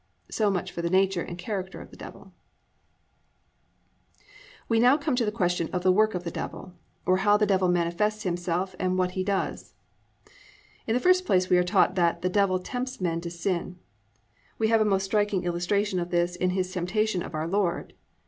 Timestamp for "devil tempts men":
12.29-13.21